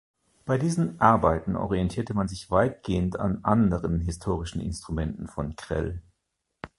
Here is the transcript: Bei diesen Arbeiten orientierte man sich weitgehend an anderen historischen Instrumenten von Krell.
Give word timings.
Bei 0.47 0.57
diesen 0.57 0.99
Arbeiten 0.99 1.55
orientierte 1.55 2.15
man 2.15 2.27
sich 2.27 2.49
weitgehend 2.49 3.19
an 3.19 3.43
anderen 3.45 3.99
historischen 3.99 4.59
Instrumenten 4.59 5.27
von 5.27 5.55
Krell. 5.55 6.01